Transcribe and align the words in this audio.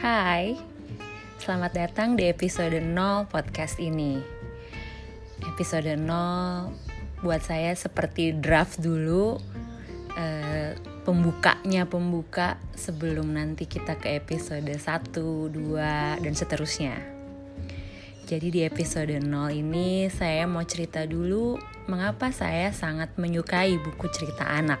Hai, 0.00 0.56
selamat 1.44 1.76
datang 1.76 2.16
di 2.16 2.24
episode 2.24 2.80
0 2.80 3.28
podcast 3.28 3.76
ini. 3.76 4.16
Episode 5.44 5.92
0 5.92 7.20
buat 7.20 7.44
saya 7.44 7.76
seperti 7.76 8.32
draft 8.32 8.80
dulu 8.80 9.36
eh, 10.16 10.72
Pembukanya 11.04 11.84
pembuka 11.84 12.56
sebelum 12.72 13.36
nanti 13.36 13.68
kita 13.68 14.00
ke 14.00 14.16
episode 14.16 14.72
1, 14.72 14.80
2, 15.52 16.24
dan 16.24 16.32
seterusnya. 16.32 16.96
Jadi 18.24 18.48
di 18.48 18.60
episode 18.64 19.20
0 19.20 19.52
ini 19.52 20.08
saya 20.08 20.48
mau 20.48 20.64
cerita 20.64 21.04
dulu 21.04 21.60
Mengapa 21.92 22.32
saya 22.32 22.72
sangat 22.72 23.20
menyukai 23.20 23.76
buku 23.76 24.08
cerita 24.08 24.48
anak. 24.48 24.80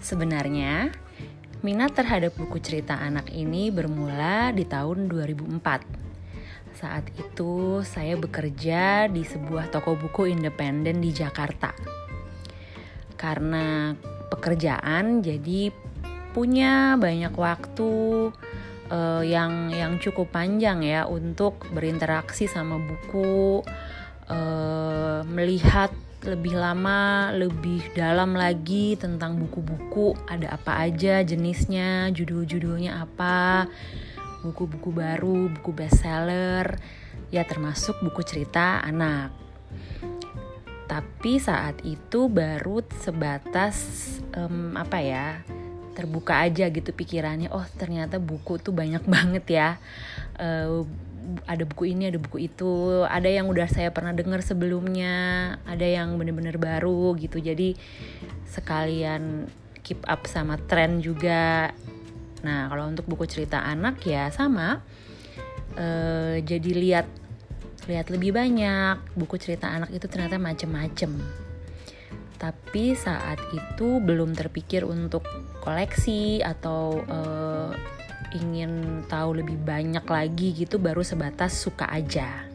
Sebenarnya, 0.00 0.88
Minat 1.62 1.94
terhadap 1.94 2.34
buku 2.34 2.58
cerita 2.58 2.98
anak 2.98 3.30
ini 3.30 3.70
bermula 3.70 4.50
di 4.50 4.66
tahun 4.66 5.06
2004. 5.06 5.62
Saat 6.74 7.06
itu 7.14 7.78
saya 7.86 8.18
bekerja 8.18 9.06
di 9.06 9.22
sebuah 9.22 9.70
toko 9.70 9.94
buku 9.94 10.26
independen 10.26 10.98
di 10.98 11.14
Jakarta. 11.14 11.70
Karena 13.14 13.94
pekerjaan 14.34 15.22
jadi 15.22 15.70
punya 16.34 16.98
banyak 16.98 17.30
waktu 17.30 17.90
uh, 18.90 19.22
yang 19.22 19.70
yang 19.70 20.02
cukup 20.02 20.34
panjang 20.34 20.82
ya 20.82 21.06
untuk 21.06 21.62
berinteraksi 21.70 22.50
sama 22.50 22.82
buku, 22.82 23.62
uh, 24.26 25.22
melihat 25.30 25.94
lebih 26.22 26.54
lama, 26.54 27.34
lebih 27.34 27.82
dalam 27.98 28.38
lagi 28.38 28.94
tentang 28.94 29.38
buku-buku, 29.38 30.14
ada 30.30 30.54
apa 30.54 30.86
aja 30.86 31.20
jenisnya, 31.26 32.10
judul-judulnya 32.14 33.02
apa, 33.02 33.66
buku-buku 34.46 34.94
baru, 34.94 35.50
buku 35.50 35.70
bestseller, 35.74 36.78
ya 37.34 37.42
termasuk 37.42 37.98
buku 38.02 38.22
cerita 38.22 38.82
anak. 38.82 39.34
Tapi 40.86 41.40
saat 41.40 41.80
itu 41.82 42.28
baru 42.28 42.84
sebatas 43.02 43.78
um, 44.36 44.76
apa 44.78 44.98
ya, 45.00 45.40
terbuka 45.92 46.44
aja 46.44 46.68
gitu 46.68 46.92
pikirannya. 46.92 47.50
Oh 47.50 47.64
ternyata 47.76 48.22
buku 48.22 48.62
tuh 48.62 48.76
banyak 48.76 49.02
banget 49.14 49.44
ya. 49.48 49.70
Uh, 50.38 50.86
ada 51.46 51.64
buku 51.64 51.94
ini 51.94 52.10
ada 52.10 52.18
buku 52.18 52.46
itu 52.50 53.02
ada 53.06 53.26
yang 53.26 53.46
udah 53.46 53.66
saya 53.70 53.94
pernah 53.94 54.10
dengar 54.10 54.42
sebelumnya 54.42 55.14
ada 55.64 55.86
yang 55.86 56.18
bener-bener 56.18 56.58
baru 56.58 57.14
gitu. 57.18 57.38
Jadi 57.38 57.78
sekalian 58.46 59.46
keep 59.82 60.02
up 60.06 60.26
sama 60.26 60.58
tren 60.58 61.02
juga. 61.02 61.70
Nah 62.42 62.70
kalau 62.70 62.90
untuk 62.90 63.06
buku 63.06 63.26
cerita 63.26 63.62
anak 63.62 64.02
ya 64.06 64.30
sama. 64.34 64.82
Uh, 65.72 66.36
jadi 66.44 66.70
lihat 66.76 67.06
lihat 67.86 68.10
lebih 68.10 68.34
banyak. 68.34 68.98
Buku 69.16 69.38
cerita 69.38 69.70
anak 69.70 69.90
itu 69.90 70.06
ternyata 70.06 70.38
macem-macem. 70.38 71.18
Tapi 72.42 72.98
saat 72.98 73.38
itu 73.54 74.02
belum 74.02 74.34
terpikir 74.34 74.82
untuk 74.82 75.22
koleksi 75.62 76.42
atau 76.42 76.98
uh, 77.06 77.70
ingin 78.32 79.04
tahu 79.08 79.44
lebih 79.44 79.60
banyak 79.60 80.04
lagi 80.04 80.56
gitu 80.56 80.80
baru 80.80 81.04
sebatas 81.04 81.56
suka 81.56 81.88
aja. 81.88 82.48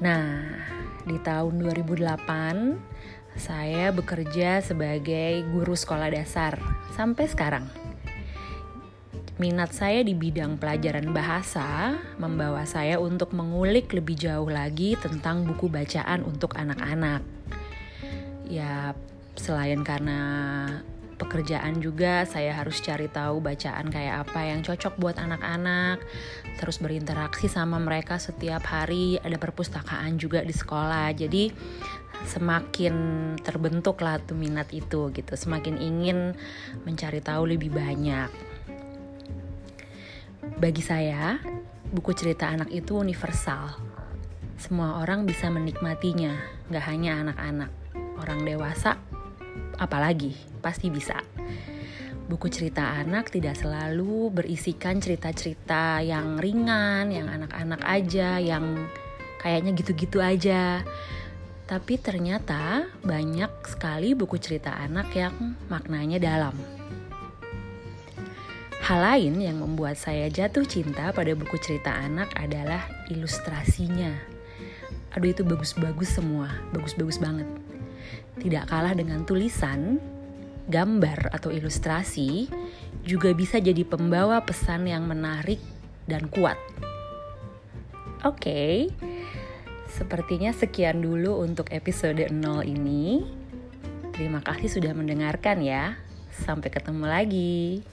Nah, 0.00 0.42
di 1.04 1.16
tahun 1.20 1.60
2008 1.60 2.94
saya 3.34 3.90
bekerja 3.90 4.62
sebagai 4.62 5.42
guru 5.50 5.74
sekolah 5.74 6.10
dasar 6.12 6.58
sampai 6.94 7.24
sekarang. 7.26 7.66
Minat 9.34 9.74
saya 9.74 10.06
di 10.06 10.14
bidang 10.14 10.62
pelajaran 10.62 11.10
bahasa 11.10 11.98
membawa 12.22 12.62
saya 12.70 13.02
untuk 13.02 13.34
mengulik 13.34 13.90
lebih 13.90 14.14
jauh 14.14 14.46
lagi 14.46 14.94
tentang 14.94 15.42
buku 15.42 15.66
bacaan 15.66 16.22
untuk 16.22 16.54
anak-anak. 16.54 17.26
Ya, 18.46 18.94
selain 19.34 19.82
karena 19.82 20.20
pekerjaan 21.14 21.78
juga 21.78 22.26
saya 22.26 22.54
harus 22.54 22.82
cari 22.82 23.06
tahu 23.08 23.40
bacaan 23.40 23.88
kayak 23.88 24.28
apa 24.28 24.40
yang 24.50 24.60
cocok 24.60 24.98
buat 24.98 25.16
anak-anak 25.18 26.02
terus 26.58 26.78
berinteraksi 26.78 27.50
sama 27.50 27.78
mereka 27.82 28.18
setiap 28.18 28.62
hari 28.66 29.18
ada 29.22 29.38
perpustakaan 29.38 30.18
juga 30.18 30.42
di 30.42 30.54
sekolah. 30.54 31.10
Jadi 31.14 31.50
semakin 32.24 32.94
terbentuk 33.42 34.00
lah 34.00 34.22
tuh 34.22 34.38
minat 34.38 34.70
itu 34.70 35.10
gitu 35.10 35.34
semakin 35.34 35.76
ingin 35.76 36.32
mencari 36.86 37.20
tahu 37.20 37.50
lebih 37.50 37.74
banyak. 37.74 38.30
Bagi 40.54 40.82
saya 40.84 41.40
buku 41.90 42.14
cerita 42.14 42.50
anak 42.50 42.70
itu 42.70 42.98
universal. 42.98 43.74
Semua 44.54 45.02
orang 45.02 45.26
bisa 45.26 45.50
menikmatinya 45.50 46.38
nggak 46.70 46.84
hanya 46.86 47.20
anak-anak. 47.26 47.70
Orang 48.22 48.46
dewasa 48.46 48.96
apalagi 49.78 50.36
pasti 50.62 50.88
bisa. 50.88 51.18
Buku 52.24 52.48
cerita 52.48 52.96
anak 52.96 53.28
tidak 53.28 53.60
selalu 53.60 54.32
berisikan 54.32 54.96
cerita-cerita 54.96 56.00
yang 56.00 56.40
ringan, 56.40 57.12
yang 57.12 57.28
anak-anak 57.28 57.84
aja, 57.84 58.40
yang 58.40 58.88
kayaknya 59.44 59.76
gitu-gitu 59.76 60.24
aja. 60.24 60.80
Tapi 61.68 62.00
ternyata 62.00 62.88
banyak 63.04 63.52
sekali 63.68 64.16
buku 64.16 64.40
cerita 64.40 64.72
anak 64.72 65.12
yang 65.12 65.36
maknanya 65.68 66.16
dalam. 66.16 66.56
Hal 68.84 69.00
lain 69.00 69.40
yang 69.40 69.64
membuat 69.64 69.96
saya 69.96 70.28
jatuh 70.28 70.68
cinta 70.68 71.08
pada 71.12 71.32
buku 71.32 71.56
cerita 71.56 71.92
anak 71.92 72.32
adalah 72.36 72.84
ilustrasinya. 73.08 74.12
Aduh 75.16 75.32
itu 75.32 75.40
bagus-bagus 75.40 76.20
semua, 76.20 76.52
bagus-bagus 76.72 77.16
banget. 77.16 77.48
Tidak 78.38 78.64
kalah 78.66 78.96
dengan 78.96 79.22
tulisan, 79.22 80.00
gambar 80.68 81.30
atau 81.32 81.52
ilustrasi 81.52 82.48
juga 83.04 83.36
bisa 83.36 83.60
jadi 83.60 83.84
pembawa 83.84 84.40
pesan 84.42 84.88
yang 84.88 85.04
menarik 85.04 85.60
dan 86.08 86.28
kuat. 86.32 86.56
Oke, 88.24 88.40
okay, 88.40 88.76
sepertinya 89.92 90.48
sekian 90.56 91.04
dulu 91.04 91.44
untuk 91.44 91.68
episode 91.68 92.24
0 92.32 92.64
ini. 92.64 93.20
Terima 94.16 94.40
kasih 94.40 94.72
sudah 94.72 94.96
mendengarkan 94.96 95.60
ya. 95.60 96.00
Sampai 96.32 96.72
ketemu 96.72 97.04
lagi. 97.04 97.84